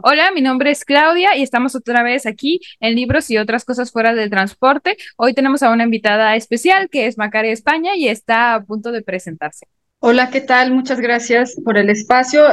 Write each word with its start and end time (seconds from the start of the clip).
Hola, 0.00 0.30
mi 0.32 0.40
nombre 0.40 0.70
es 0.70 0.84
Claudia 0.84 1.36
y 1.36 1.42
estamos 1.42 1.74
otra 1.74 2.02
vez 2.02 2.24
aquí 2.24 2.60
en 2.80 2.94
Libros 2.94 3.30
y 3.30 3.38
otras 3.38 3.64
cosas 3.64 3.90
fuera 3.90 4.14
del 4.14 4.30
transporte. 4.30 4.96
Hoy 5.16 5.34
tenemos 5.34 5.62
a 5.62 5.70
una 5.70 5.84
invitada 5.84 6.36
especial 6.36 6.88
que 6.88 7.06
es 7.06 7.18
Macaria 7.18 7.52
España 7.52 7.96
y 7.96 8.08
está 8.08 8.54
a 8.54 8.64
punto 8.64 8.92
de 8.92 9.02
presentarse. 9.02 9.66
Hola, 10.00 10.30
¿qué 10.30 10.40
tal? 10.40 10.72
Muchas 10.72 11.00
gracias 11.00 11.56
por 11.64 11.76
el 11.76 11.90
espacio. 11.90 12.44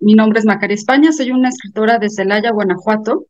Mi 0.00 0.14
nombre 0.14 0.38
es 0.38 0.46
Macaria 0.46 0.74
España, 0.74 1.12
soy 1.12 1.30
una 1.30 1.50
escritora 1.50 1.98
de 1.98 2.08
Celaya, 2.08 2.50
Guanajuato. 2.50 3.26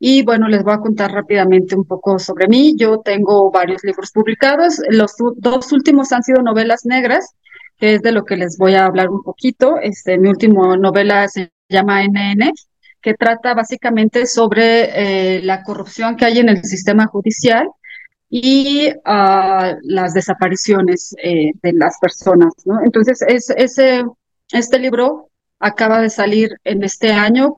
Y 0.00 0.22
bueno, 0.22 0.48
les 0.48 0.62
voy 0.62 0.74
a 0.74 0.78
contar 0.78 1.10
rápidamente 1.12 1.74
un 1.74 1.84
poco 1.84 2.18
sobre 2.18 2.48
mí. 2.48 2.74
Yo 2.76 3.00
tengo 3.04 3.50
varios 3.50 3.82
libros 3.82 4.12
publicados. 4.12 4.80
Los 4.88 5.14
dos 5.36 5.72
últimos 5.72 6.12
han 6.12 6.22
sido 6.22 6.40
novelas 6.40 6.86
negras, 6.86 7.34
que 7.78 7.94
es 7.94 8.02
de 8.02 8.12
lo 8.12 8.24
que 8.24 8.36
les 8.36 8.58
voy 8.58 8.74
a 8.74 8.86
hablar 8.86 9.08
un 9.08 9.22
poquito. 9.22 9.78
Este, 9.80 10.18
mi 10.18 10.28
última 10.28 10.76
novela 10.76 11.28
se 11.28 11.52
llama 11.68 12.02
NN 12.02 12.52
que 13.00 13.14
trata 13.14 13.54
básicamente 13.54 14.26
sobre 14.26 15.36
eh, 15.36 15.42
la 15.42 15.62
corrupción 15.62 16.16
que 16.16 16.24
hay 16.24 16.38
en 16.38 16.48
el 16.48 16.64
sistema 16.64 17.06
judicial 17.06 17.68
y 18.30 18.88
uh, 18.90 19.76
las 19.82 20.14
desapariciones 20.14 21.14
eh, 21.22 21.52
de 21.62 21.72
las 21.72 21.98
personas. 22.00 22.52
¿no? 22.64 22.80
Entonces, 22.84 23.22
es, 23.26 23.50
ese, 23.50 24.04
este 24.52 24.78
libro 24.78 25.30
acaba 25.58 26.00
de 26.00 26.10
salir 26.10 26.50
en 26.64 26.82
este 26.82 27.12
año 27.12 27.56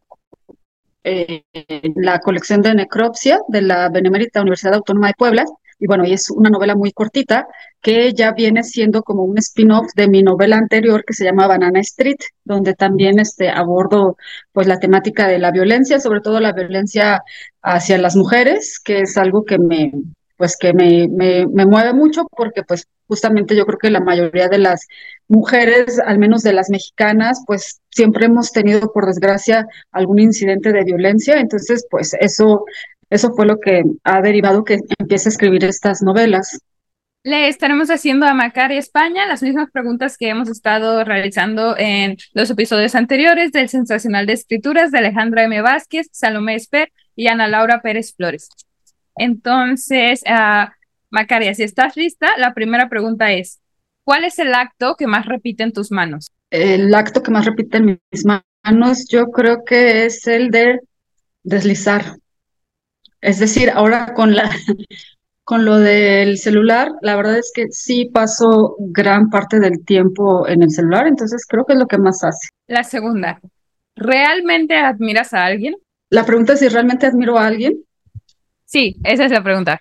eh, 1.02 1.42
en 1.52 1.95
la 1.96 2.20
colección 2.20 2.62
de 2.62 2.74
necropsia 2.74 3.40
de 3.48 3.62
la 3.62 3.88
Benemérita 3.88 4.42
Universidad 4.42 4.74
Autónoma 4.74 5.09
de 5.09 5.14
Puebla 5.16 5.45
y 5.80 5.86
bueno, 5.86 6.04
y 6.04 6.12
es 6.12 6.30
una 6.30 6.50
novela 6.50 6.76
muy 6.76 6.92
cortita 6.92 7.48
que 7.80 8.12
ya 8.12 8.32
viene 8.32 8.62
siendo 8.62 9.02
como 9.02 9.24
un 9.24 9.38
spin-off 9.38 9.86
de 9.96 10.08
mi 10.08 10.22
novela 10.22 10.56
anterior 10.56 11.04
que 11.04 11.14
se 11.14 11.24
llama 11.24 11.46
Banana 11.46 11.80
Street, 11.80 12.18
donde 12.44 12.74
también 12.74 13.18
este, 13.18 13.48
abordo 13.48 14.16
pues 14.52 14.66
la 14.66 14.78
temática 14.78 15.26
de 15.26 15.38
la 15.38 15.50
violencia, 15.50 15.98
sobre 15.98 16.20
todo 16.20 16.38
la 16.38 16.52
violencia 16.52 17.22
hacia 17.62 17.96
las 17.98 18.14
mujeres, 18.14 18.78
que 18.78 19.00
es 19.00 19.16
algo 19.16 19.45
que 19.45 19.59
me 19.59 19.92
pues 20.37 20.56
que 20.59 20.72
me, 20.72 21.06
me, 21.09 21.46
me 21.46 21.66
mueve 21.66 21.92
mucho 21.92 22.26
porque 22.34 22.62
pues 22.62 22.87
justamente 23.06 23.54
yo 23.54 23.66
creo 23.66 23.78
que 23.78 23.90
la 23.90 24.00
mayoría 24.00 24.48
de 24.48 24.56
las 24.56 24.87
mujeres, 25.28 25.98
al 25.98 26.18
menos 26.18 26.42
de 26.42 26.54
las 26.54 26.70
mexicanas, 26.70 27.42
pues 27.46 27.82
siempre 27.90 28.24
hemos 28.24 28.50
tenido 28.50 28.90
por 28.90 29.04
desgracia 29.04 29.66
algún 29.90 30.18
incidente 30.18 30.72
de 30.72 30.84
violencia, 30.84 31.38
entonces 31.40 31.87
pues 31.90 32.15
eso 32.20 32.65
eso 33.10 33.32
fue 33.34 33.44
lo 33.44 33.58
que 33.58 33.82
ha 34.04 34.22
derivado 34.22 34.64
que 34.64 34.78
empiece 34.98 35.28
a 35.28 35.32
escribir 35.32 35.64
estas 35.64 36.00
novelas. 36.00 36.58
Le 37.22 37.48
estaremos 37.48 37.90
haciendo 37.90 38.24
a 38.24 38.32
Macari 38.32 38.78
España 38.78 39.26
las 39.26 39.42
mismas 39.42 39.70
preguntas 39.70 40.16
que 40.16 40.30
hemos 40.30 40.48
estado 40.48 41.04
realizando 41.04 41.76
en 41.76 42.16
los 42.32 42.48
episodios 42.48 42.94
anteriores 42.94 43.52
del 43.52 43.68
Sensacional 43.68 44.24
de 44.24 44.32
Escrituras 44.32 44.90
de 44.90 44.98
Alejandra 44.98 45.44
M. 45.44 45.60
Vázquez, 45.60 46.08
Salomé 46.12 46.54
Esper 46.54 46.90
y 47.14 47.26
Ana 47.26 47.46
Laura 47.46 47.82
Pérez 47.82 48.14
Flores. 48.16 48.48
Entonces, 49.16 50.22
uh, 50.26 50.70
Macaria, 51.10 51.52
si 51.52 51.62
estás 51.62 51.96
lista, 51.96 52.38
la 52.38 52.54
primera 52.54 52.88
pregunta 52.88 53.32
es, 53.32 53.60
¿cuál 54.04 54.24
es 54.24 54.38
el 54.38 54.54
acto 54.54 54.94
que 54.96 55.06
más 55.06 55.26
repite 55.26 55.62
en 55.62 55.72
tus 55.72 55.90
manos? 55.90 56.32
El 56.48 56.94
acto 56.94 57.22
que 57.22 57.30
más 57.30 57.44
repite 57.44 57.76
en 57.76 58.00
mis 58.10 58.24
manos, 58.24 59.06
yo 59.10 59.26
creo 59.26 59.62
que 59.64 60.06
es 60.06 60.26
el 60.26 60.50
de 60.50 60.80
deslizar. 61.42 62.16
Es 63.21 63.38
decir, 63.38 63.71
ahora 63.71 64.15
con 64.15 64.34
la 64.34 64.50
con 65.44 65.65
lo 65.65 65.78
del 65.78 66.38
celular, 66.38 66.93
la 67.03 67.16
verdad 67.16 67.37
es 67.38 67.50
que 67.53 67.72
sí 67.72 68.04
paso 68.04 68.77
gran 68.78 69.31
parte 69.31 69.59
del 69.59 69.84
tiempo 69.84 70.47
en 70.47 70.62
el 70.62 70.71
celular, 70.71 71.09
entonces 71.09 71.44
creo 71.44 71.65
que 71.65 71.72
es 71.72 71.78
lo 71.81 71.88
que 71.88 71.99
más 71.99 72.22
hace. 72.22 72.50
La 72.69 72.84
segunda, 72.84 73.41
¿realmente 73.97 74.77
admiras 74.77 75.34
a 75.34 75.44
alguien? 75.44 75.75
La 76.09 76.25
pregunta 76.25 76.53
es 76.53 76.60
si 76.60 76.69
realmente 76.69 77.06
admiro 77.06 77.37
a 77.37 77.47
alguien. 77.47 77.82
Sí, 78.65 78.97
esa 79.03 79.25
es 79.25 79.33
la 79.33 79.43
pregunta. 79.43 79.81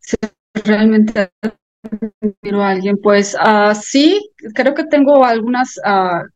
Si 0.00 0.16
realmente 0.64 1.30
admiro 1.42 2.62
a 2.62 2.70
alguien, 2.70 2.98
pues 3.00 3.36
uh, 3.36 3.72
sí, 3.72 4.32
creo 4.54 4.74
que 4.74 4.84
tengo 4.84 5.24
algunas 5.24 5.76
uh, 5.78 6.28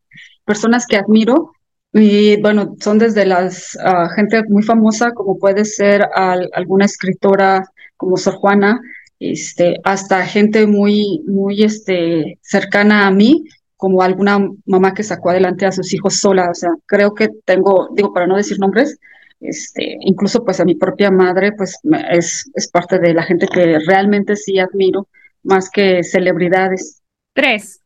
personas 0.45 0.87
que 0.87 0.99
admiro, 0.99 1.53
y 1.93 2.41
bueno, 2.41 2.77
son 2.81 2.99
desde 2.99 3.27
las 3.27 3.77
uh, 3.77 4.09
gente 4.15 4.43
muy 4.49 4.63
famosa, 4.63 5.13
como 5.13 5.39
puede 5.39 5.65
ser 5.65 6.07
al, 6.15 6.49
alguna 6.55 6.87
escritora 6.87 7.65
como 7.97 8.17
Sor 8.17 8.35
Juana, 8.35 8.81
este, 9.21 9.77
hasta 9.85 10.27
gente 10.27 10.67
muy, 10.67 11.23
muy 11.27 11.63
este, 11.63 12.39
cercana 12.41 13.07
a 13.07 13.11
mí, 13.11 13.45
como 13.77 14.03
alguna 14.03 14.49
mamá 14.65 14.95
que 14.95 15.03
sacó 15.03 15.31
adelante 15.31 15.67
a 15.67 15.73
sus 15.73 15.93
hijos 15.93 16.17
sola. 16.17 16.51
O 16.51 16.55
sea, 16.55 16.71
creo 16.87 17.15
que 17.15 17.29
tengo, 17.45 17.91
digo, 17.95 18.13
para 18.13 18.27
no 18.27 18.37
decir 18.37 18.59
nombres, 18.59 18.99
este, 19.41 19.97
incluso 20.01 20.45
pues 20.45 20.61
a 20.61 20.65
mi 20.65 20.77
propia 20.77 21.11
madre, 21.11 21.53
pues 21.53 21.79
es, 22.11 22.51
es 22.55 22.69
parte 22.69 22.99
de 22.99 23.13
la 23.13 23.23
gente 23.23 23.47
que 23.49 23.79
realmente 23.87 24.37
sí 24.37 24.59
admiro, 24.59 25.09
más 25.43 25.69
que 25.69 26.03
celebridades. 26.03 27.03
Tres, 27.35 27.82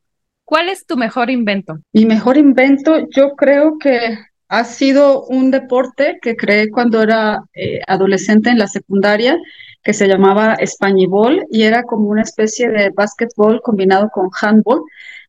¿Cuál 0.47 0.69
es 0.69 0.87
tu 0.87 0.97
mejor 0.97 1.29
invento? 1.29 1.81
Mi 1.93 2.07
mejor 2.07 2.37
invento, 2.37 3.09
yo 3.11 3.35
creo 3.35 3.79
que 3.79 4.17
ha 4.47 4.63
sido 4.63 5.25
un 5.25 5.51
deporte 5.51 6.21
que 6.23 6.37
creé 6.37 6.71
cuando 6.71 7.03
era 7.03 7.43
eh, 7.53 7.81
adolescente 7.89 8.51
en 8.51 8.59
la 8.59 8.69
secundaria, 8.69 9.37
que 9.83 9.93
se 9.93 10.07
llamaba 10.07 10.55
españibol 10.55 11.45
y 11.51 11.65
era 11.65 11.83
como 11.83 12.09
una 12.09 12.23
especie 12.23 12.69
de 12.69 12.91
básquetbol 12.91 13.61
combinado 13.61 14.09
con 14.11 14.31
handball, 14.41 14.83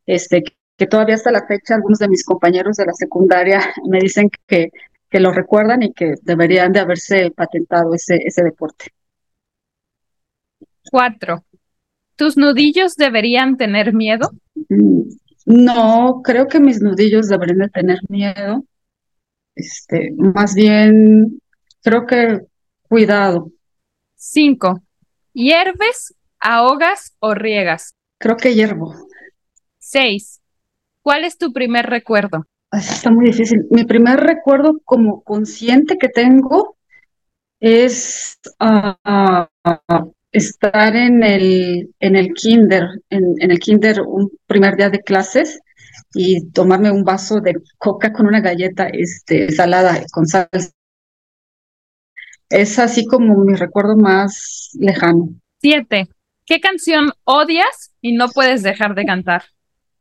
este, 0.06 0.44
que 0.78 0.86
todavía 0.86 1.16
hasta 1.16 1.32
la 1.32 1.48
fecha 1.48 1.74
algunos 1.74 1.98
de 1.98 2.10
mis 2.10 2.24
compañeros 2.24 2.78
de 2.78 2.86
la 2.86 2.94
secundaria 2.94 3.74
me 3.90 3.98
dicen 3.98 4.30
que, 4.46 4.70
que 5.10 5.20
lo 5.20 5.32
recuerdan 5.32 5.82
y 5.82 5.94
que 5.94 6.14
deberían 6.22 6.72
de 6.74 6.82
haberse 6.82 7.32
patentado 7.32 7.96
ese, 7.96 8.18
ese 8.24 8.44
deporte. 8.44 8.92
Cuatro. 10.92 11.44
¿Tus 12.16 12.38
nudillos 12.38 12.96
deberían 12.96 13.58
tener 13.58 13.94
miedo? 13.94 14.30
No, 15.47 16.22
creo 16.25 16.50
que 16.50 16.59
mis 16.59 16.81
nudillos 16.81 17.30
deberían 17.30 17.59
de 17.59 17.69
tener 17.69 18.00
miedo. 18.09 18.66
Este, 19.56 20.12
más 20.18 20.53
bien, 20.53 21.40
creo 21.81 22.06
que 22.06 22.41
cuidado. 22.90 23.50
Cinco. 24.13 24.84
¿Hierves, 25.31 26.13
ahogas 26.41 27.16
o 27.19 27.34
riegas? 27.34 27.96
Creo 28.18 28.36
que 28.36 28.53
hiervo. 28.53 28.94
Seis. 29.80 30.41
¿Cuál 31.02 31.24
es 31.24 31.38
tu 31.38 31.53
primer 31.53 31.86
recuerdo? 31.86 32.46
está 32.74 33.09
muy 33.09 33.28
difícil. 33.28 33.66
Mi 33.72 33.86
primer 33.86 34.19
recuerdo 34.19 34.81
como 34.84 35.24
consciente 35.24 35.97
que 35.97 36.09
tengo 36.09 36.75
es 37.62 38.38
uh, 38.59 39.46
estar 40.38 40.96
en 40.96 41.24
el, 41.24 41.94
en 42.00 42.16
el 42.16 42.34
kinder, 42.34 42.88
en, 43.09 43.36
en, 43.40 43.52
el 43.52 43.59
kinder 43.59 44.02
un 44.02 44.31
primer 44.48 44.75
día 44.75 44.90
de 44.90 45.02
clases 45.02 45.59
y 46.14 46.50
tomarme 46.52 46.92
un 46.92 47.03
vaso 47.03 47.40
de 47.42 47.56
coca 47.78 48.12
con 48.14 48.28
una 48.28 48.42
galleta 48.42 48.88
este, 48.88 49.52
salada 49.52 50.03
con 50.12 50.25
salsa. 50.25 50.72
Es 52.50 52.80
así 52.80 53.06
como 53.06 53.36
mi 53.44 53.56
recuerdo 53.56 53.98
más 53.98 54.70
lejano. 54.80 55.30
Siete. 55.59 56.08
¿Qué 56.46 56.62
canción 56.62 57.12
odias 57.25 57.92
y 58.00 58.14
no 58.14 58.30
puedes 58.30 58.64
dejar 58.64 58.96
de 58.96 59.06
cantar? 59.06 59.44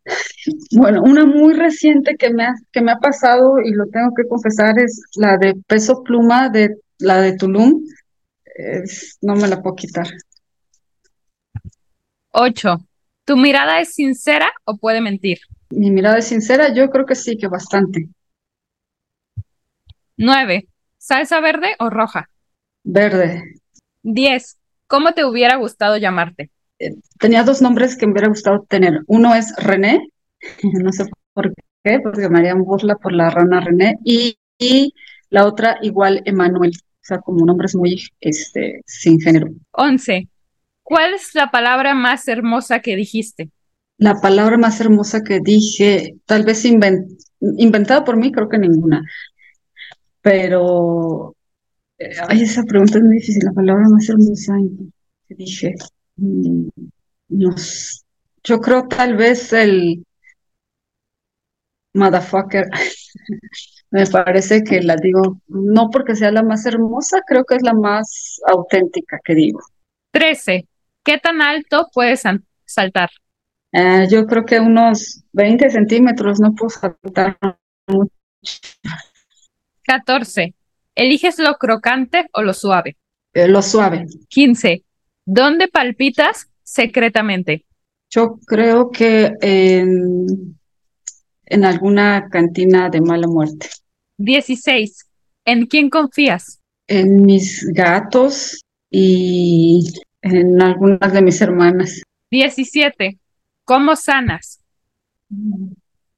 Bueno, 0.71 1.03
una 1.03 1.25
muy 1.25 1.55
reciente 1.55 2.15
que 2.17 2.33
me 2.33 2.45
ha, 2.45 2.55
que 2.71 2.81
me 2.81 2.93
ha 2.93 2.99
pasado 2.99 3.59
y 3.59 3.73
lo 3.73 3.87
tengo 3.87 4.13
que 4.17 4.29
confesar 4.29 4.79
es 4.79 5.03
la 5.17 5.37
de 5.37 5.57
Peso 5.67 6.05
Pluma, 6.05 6.49
de 6.49 6.77
la 6.99 7.21
de 7.21 7.37
Tulum, 7.37 7.83
es, 8.55 9.19
no 9.21 9.35
me 9.35 9.49
la 9.49 9.61
puedo 9.61 9.75
quitar. 9.75 10.07
Ocho. 12.39 12.87
¿Tu 13.25 13.35
mirada 13.35 13.81
es 13.81 13.95
sincera 13.95 14.53
o 14.65 14.77
puede 14.77 15.01
mentir? 15.01 15.39
Mi 15.71 15.91
mirada 15.91 16.19
es 16.19 16.27
sincera, 16.27 16.73
yo 16.75 16.91
creo 16.91 17.07
que 17.07 17.15
sí, 17.15 17.39
que 17.39 17.49
bastante. 17.49 18.11
Nueve. 20.19 20.69
¿Salsa 20.99 21.41
verde 21.41 21.77
o 21.79 21.89
roja? 21.89 22.29
Verde. 22.85 23.43
Diez. 24.03 24.59
¿Cómo 24.87 25.13
te 25.13 25.25
hubiera 25.25 25.57
gustado 25.57 25.97
llamarte? 25.97 26.51
Eh, 26.79 26.91
tenía 27.19 27.43
dos 27.43 27.63
nombres 27.63 27.97
que 27.97 28.07
me 28.07 28.13
hubiera 28.13 28.29
gustado 28.29 28.67
tener. 28.69 29.01
Uno 29.07 29.35
es 29.35 29.55
René, 29.57 30.07
no 30.63 30.93
sé 30.93 31.07
por 31.33 31.55
qué, 31.83 32.01
porque 32.01 32.29
me 32.29 32.41
harían 32.41 32.63
burla 32.63 32.97
por 32.97 33.13
la 33.13 33.31
rana 33.31 33.61
René, 33.61 33.97
y, 34.05 34.39
y 34.59 34.93
la 35.31 35.47
otra 35.47 35.79
igual 35.81 36.21
Emanuel 36.27 36.73
o 36.73 37.07
sea, 37.07 37.19
como 37.21 37.47
nombres 37.47 37.75
muy 37.75 38.03
este, 38.21 38.83
sin 38.85 39.21
género. 39.21 39.49
Once. 39.71 40.29
¿Cuál 40.87 41.15
es 41.15 41.35
la 41.35 41.51
palabra 41.51 41.95
más 41.95 42.29
hermosa 42.29 42.79
que 42.79 42.95
dijiste? 42.95 43.51
La 43.99 44.21
palabra 44.21 44.57
más 44.57 44.81
hermosa 44.81 45.25
que 45.25 45.41
dije, 45.41 46.15
tal 46.27 46.45
vez 46.45 46.65
inventada 46.65 48.05
por 48.05 48.17
mí, 48.17 48.31
creo 48.31 48.49
que 48.49 48.57
ninguna. 48.57 49.03
Pero, 50.21 51.35
eh, 51.99 52.13
ay, 52.29 52.43
esa 52.43 52.63
pregunta 52.63 52.99
es 52.99 53.05
muy 53.05 53.17
difícil. 53.17 53.43
La 53.45 53.53
palabra 53.53 53.89
más 53.89 54.09
hermosa 54.09 54.55
que 55.27 55.35
dije, 55.35 55.75
mm, 56.19 56.69
no, 57.31 57.55
yo 58.45 58.61
creo 58.61 58.87
tal 58.87 59.17
vez 59.17 59.53
el 59.53 60.07
motherfucker. 61.95 62.71
Me 63.91 64.07
parece 64.07 64.63
que 64.63 64.83
la 64.83 64.95
digo, 64.95 65.41
no 65.49 65.91
porque 65.91 66.15
sea 66.15 66.31
la 66.31 66.45
más 66.45 66.65
hermosa, 66.65 67.23
creo 67.27 67.45
que 67.45 67.57
es 67.57 67.63
la 67.63 67.75
más 67.75 68.39
auténtica 68.47 69.19
que 69.25 69.35
digo. 69.35 69.59
13. 70.13 70.65
¿Qué 71.07 71.19
tan 71.19 71.41
alto 71.41 71.89
puedes 71.95 72.25
saltar? 72.65 73.11
Eh, 73.71 74.09
yo 74.11 74.27
creo 74.27 74.45
que 74.45 74.59
unos 74.59 75.23
20 75.33 75.71
centímetros, 75.71 76.41
no 76.41 76.53
puedo 76.53 76.69
saltar 76.69 77.39
mucho. 77.87 78.11
14. 79.85 80.53
¿Eliges 80.97 81.39
lo 81.39 81.55
crocante 81.59 82.27
o 82.33 82.43
lo 82.43 82.53
suave? 82.53 82.97
Eh, 83.33 83.47
lo 83.47 83.63
suave. 83.63 84.07
15. 84.29 84.83
¿Dónde 85.25 85.69
palpitas 85.69 86.49
secretamente? 86.65 87.65
Yo 88.11 88.41
creo 88.45 88.91
que 88.91 89.33
en, 89.41 90.59
en 91.45 91.65
alguna 91.65 92.29
cantina 92.33 92.91
de 92.91 93.01
mala 93.01 93.29
muerte. 93.29 93.69
16. 94.19 95.07
¿En 95.45 95.67
quién 95.67 95.89
confías? 95.89 96.61
En 96.89 97.23
mis 97.23 97.65
gatos 97.73 98.61
y 98.91 99.85
en 100.33 100.61
algunas 100.61 101.13
de 101.13 101.23
mis 101.23 101.41
hermanas. 101.41 102.03
17. 102.31 103.19
¿Cómo 103.65 103.97
sanas? 103.97 104.63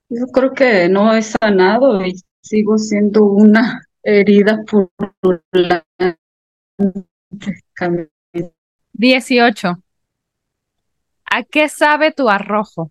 Yo 0.09 0.27
creo 0.33 0.53
que 0.53 0.89
no 0.89 1.15
he 1.15 1.23
sanado 1.23 2.05
y 2.05 2.15
sigo 2.41 2.79
siendo 2.79 3.25
una 3.25 3.83
herida 4.03 4.59
por 4.71 4.91
la 5.53 5.85
18. 8.93 9.83
¿A 11.31 11.43
qué 11.45 11.69
sabe 11.69 12.13
tu 12.13 12.29
arrojo? 12.29 12.91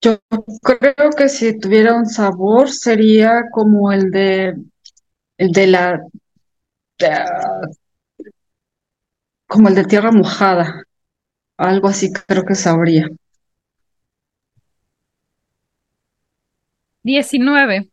Yo 0.00 0.18
creo 0.62 1.10
que 1.16 1.28
si 1.28 1.58
tuviera 1.58 1.94
un 1.94 2.06
sabor 2.06 2.68
sería 2.68 3.44
como 3.52 3.92
el 3.92 4.10
de 4.10 4.54
de 5.38 5.66
la 5.66 6.00
como 9.46 9.68
el 9.68 9.74
de 9.74 9.84
tierra 9.84 10.10
mojada. 10.12 10.84
Algo 11.56 11.88
así 11.88 12.12
creo 12.12 12.44
que 12.44 12.54
sabría. 12.54 13.08
19. 17.02 17.90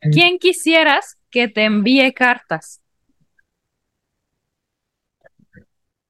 ¿Quién 0.00 0.38
quisieras 0.38 1.16
que 1.30 1.48
te 1.48 1.64
envíe 1.64 2.12
cartas? 2.12 2.80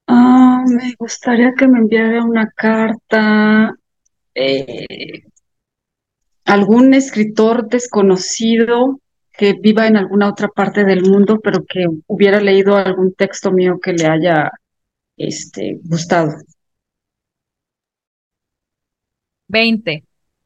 Ah, 0.07 0.63
me 0.67 0.95
gustaría 0.97 1.53
que 1.57 1.67
me 1.67 1.79
enviara 1.79 2.23
una 2.23 2.49
carta 2.49 3.75
eh, 4.33 5.23
algún 6.45 6.93
escritor 6.93 7.67
desconocido 7.67 8.99
que 9.33 9.53
viva 9.53 9.87
en 9.87 9.97
alguna 9.97 10.29
otra 10.29 10.47
parte 10.47 10.83
del 10.83 11.03
mundo, 11.03 11.39
pero 11.39 11.65
que 11.65 11.85
hubiera 12.07 12.39
leído 12.39 12.75
algún 12.75 13.13
texto 13.13 13.51
mío 13.51 13.79
que 13.81 13.93
le 13.93 14.05
haya 14.05 14.51
este, 15.17 15.79
gustado. 15.83 16.33
20. 19.47 20.03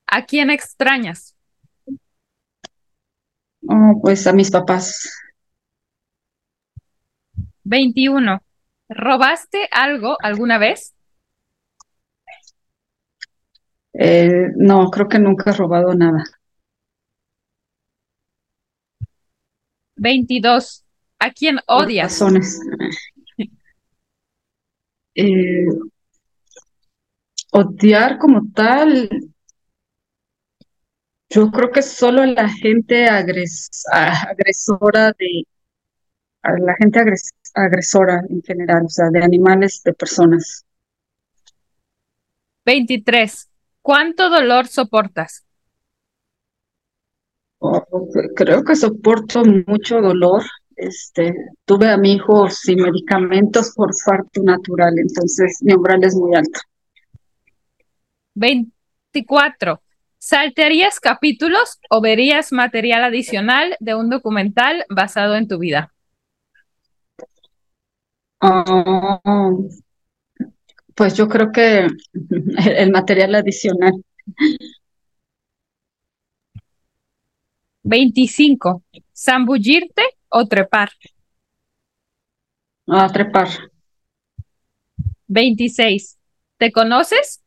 ¿A 0.08 0.26
quién 0.26 0.50
extrañas? 0.50 1.36
Oh, 3.68 4.00
pues 4.02 4.28
a 4.28 4.34
mis 4.34 4.52
papás. 4.52 5.10
21. 7.64 8.42
¿Robaste 8.90 9.68
algo 9.72 10.18
alguna 10.22 10.58
vez? 10.58 10.94
Eh, 13.94 14.50
no, 14.58 14.90
creo 14.92 15.08
que 15.08 15.20
nunca 15.20 15.52
he 15.52 15.54
robado 15.54 15.94
nada. 15.94 16.24
22. 19.96 20.84
¿A 21.20 21.32
quién 21.32 21.60
odias? 21.68 22.14
Razones. 22.14 22.60
Eh, 25.18 25.66
odiar 27.54 28.18
como 28.18 28.52
tal, 28.54 29.10
yo 31.30 31.52
creo 31.52 31.72
que 31.72 31.82
solo 31.82 32.26
la 32.26 32.50
gente 32.50 33.08
agresora 33.08 34.34
de, 35.18 35.44
a 36.44 36.52
la 36.60 36.76
gente 36.76 37.00
agresora 37.54 38.22
en 38.30 38.42
general, 38.44 38.86
o 38.86 38.90
sea, 38.90 39.10
de 39.10 39.24
animales, 39.24 39.82
de 39.84 39.94
personas. 39.94 40.66
23. 42.66 43.50
¿Cuánto 43.82 44.30
dolor 44.30 44.68
soportas? 44.68 45.46
Oh, 47.68 48.08
creo 48.36 48.64
que 48.64 48.76
soporto 48.76 49.44
mucho 49.66 50.02
dolor. 50.02 50.44
Este, 50.76 51.34
tuve 51.64 51.90
a 51.90 51.98
mi 51.98 52.14
hijo 52.14 52.50
sin 52.50 52.82
medicamentos 52.82 53.72
por 53.76 53.92
parto 54.06 54.44
natural, 54.44 54.94
entonces 54.98 55.60
mi 55.62 55.74
umbral 55.74 56.04
es 56.04 56.16
muy 56.16 56.36
alto. 56.36 56.60
24. 58.36 59.82
¿Saltearías 60.18 61.00
capítulos 61.00 61.80
o 61.90 62.02
verías 62.02 62.52
material 62.52 63.04
adicional 63.04 63.78
de 63.80 63.96
un 63.96 64.10
documental 64.10 64.86
basado 64.90 65.36
en 65.36 65.48
tu 65.48 65.60
vida? 65.60 65.94
Ah, 68.42 69.52
pues 70.94 71.16
yo 71.16 71.28
creo 71.28 71.52
que 71.52 71.88
el 72.76 72.92
material 72.92 73.36
adicional. 73.36 73.94
25. 77.86 78.84
¿Zambullirte 79.16 80.02
o 80.30 80.48
trepar? 80.48 80.90
A 82.88 83.08
trepar. 83.12 83.48
26. 85.28 86.18
¿Te 86.58 86.72
conoces? 86.72 87.44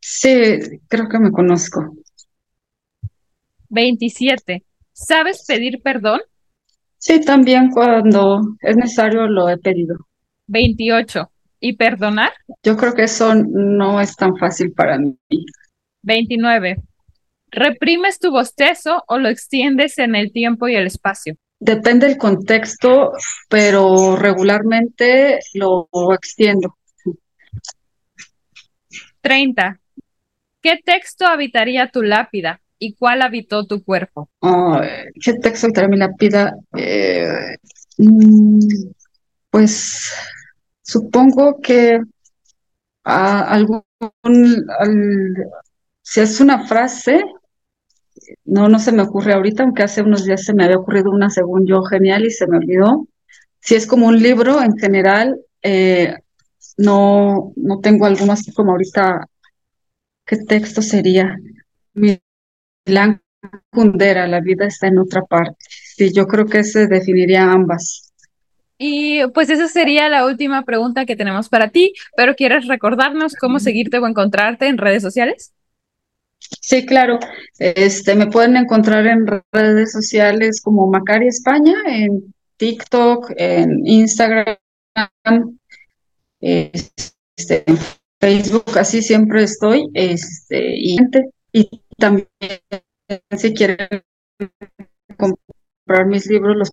Sí, 0.00 0.58
creo 0.88 1.08
que 1.08 1.18
me 1.18 1.30
conozco. 1.30 1.96
27. 3.68 4.64
¿Sabes 4.92 5.44
pedir 5.46 5.82
perdón? 5.82 6.20
Sí, 6.96 7.20
también 7.20 7.70
cuando 7.70 8.56
es 8.60 8.76
necesario 8.76 9.26
lo 9.26 9.50
he 9.50 9.58
pedido. 9.58 9.96
28. 10.46 11.30
¿Y 11.60 11.76
perdonar? 11.76 12.32
Yo 12.62 12.76
creo 12.76 12.94
que 12.94 13.02
eso 13.02 13.34
no 13.34 14.00
es 14.00 14.16
tan 14.16 14.34
fácil 14.36 14.72
para 14.72 14.96
mí. 14.96 15.18
29. 16.02 16.87
¿Reprimes 17.50 18.18
tu 18.18 18.30
bostezo 18.30 19.02
o 19.06 19.18
lo 19.18 19.28
extiendes 19.28 19.98
en 19.98 20.14
el 20.14 20.32
tiempo 20.32 20.68
y 20.68 20.76
el 20.76 20.86
espacio? 20.86 21.36
Depende 21.60 22.06
del 22.06 22.18
contexto, 22.18 23.12
pero 23.48 24.16
regularmente 24.16 25.40
lo 25.54 25.88
extiendo. 26.14 26.76
30. 29.20 29.80
¿Qué 30.60 30.78
texto 30.84 31.26
habitaría 31.26 31.90
tu 31.90 32.02
lápida 32.02 32.60
y 32.78 32.94
cuál 32.94 33.22
habitó 33.22 33.66
tu 33.66 33.82
cuerpo? 33.82 34.30
¿Qué 35.20 35.34
texto 35.34 35.66
habitaría 35.66 35.88
mi 35.88 35.96
lápida? 35.96 36.54
Eh, 36.76 37.56
mm, 37.98 38.58
pues 39.50 40.12
supongo 40.82 41.60
que 41.60 41.98
algún, 43.04 43.82
si 46.02 46.20
es 46.20 46.40
una 46.40 46.66
frase, 46.66 47.22
no, 48.44 48.68
no 48.68 48.78
se 48.78 48.92
me 48.92 49.02
ocurre 49.02 49.32
ahorita, 49.34 49.62
aunque 49.62 49.82
hace 49.82 50.02
unos 50.02 50.24
días 50.24 50.44
se 50.44 50.54
me 50.54 50.64
había 50.64 50.78
ocurrido 50.78 51.10
una 51.10 51.30
según 51.30 51.66
yo 51.66 51.82
genial 51.82 52.24
y 52.24 52.30
se 52.30 52.46
me 52.46 52.58
olvidó. 52.58 53.06
Si 53.60 53.74
es 53.74 53.86
como 53.86 54.06
un 54.06 54.22
libro 54.22 54.62
en 54.62 54.76
general, 54.76 55.40
eh, 55.62 56.14
no, 56.76 57.52
no 57.56 57.80
tengo 57.80 58.06
alguno 58.06 58.32
así 58.32 58.52
como 58.52 58.72
ahorita. 58.72 59.26
¿Qué 60.24 60.36
texto 60.36 60.82
sería? 60.82 61.36
Milán 61.94 63.22
Kundera, 63.70 64.26
la 64.26 64.40
vida 64.40 64.66
está 64.66 64.88
en 64.88 64.98
otra 64.98 65.22
parte. 65.22 65.56
Sí, 65.68 66.12
yo 66.12 66.26
creo 66.26 66.46
que 66.46 66.64
se 66.64 66.86
definiría 66.86 67.50
ambas. 67.50 68.12
Y 68.78 69.26
pues 69.34 69.50
esa 69.50 69.66
sería 69.66 70.08
la 70.08 70.24
última 70.24 70.64
pregunta 70.64 71.04
que 71.04 71.16
tenemos 71.16 71.48
para 71.48 71.70
ti, 71.70 71.94
pero 72.16 72.36
¿quieres 72.36 72.68
recordarnos 72.68 73.34
cómo 73.34 73.58
seguirte 73.58 73.98
o 73.98 74.06
encontrarte 74.06 74.68
en 74.68 74.78
redes 74.78 75.02
sociales? 75.02 75.52
Sí, 76.60 76.86
claro. 76.86 77.18
Este, 77.58 78.14
me 78.14 78.26
pueden 78.26 78.56
encontrar 78.56 79.06
en 79.06 79.26
redes 79.52 79.92
sociales 79.92 80.60
como 80.62 80.86
Macari 80.86 81.28
España, 81.28 81.74
en 81.86 82.34
TikTok, 82.56 83.32
en 83.36 83.86
Instagram, 83.86 84.56
este, 86.40 87.64
en 87.66 87.78
Facebook, 88.20 88.78
así 88.78 89.02
siempre 89.02 89.42
estoy. 89.42 89.88
Este, 89.94 90.74
y, 90.76 90.96
también 91.96 92.28
si 93.36 93.54
quieren 93.54 94.02
comprar 95.16 96.06
mis 96.06 96.26
libros, 96.26 96.56
los 96.56 96.70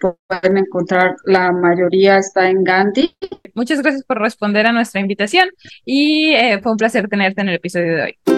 pueden 0.00 0.56
encontrar, 0.56 1.16
la 1.24 1.52
mayoría 1.52 2.18
está 2.18 2.48
en 2.48 2.64
Gandhi. 2.64 3.14
Muchas 3.54 3.82
gracias 3.82 4.04
por 4.04 4.18
responder 4.18 4.66
a 4.66 4.72
nuestra 4.72 5.00
invitación 5.00 5.50
y 5.84 6.32
eh, 6.32 6.60
fue 6.62 6.72
un 6.72 6.78
placer 6.78 7.08
tenerte 7.08 7.42
en 7.42 7.50
el 7.50 7.56
episodio 7.56 7.96
de 7.96 8.02
hoy. 8.02 8.29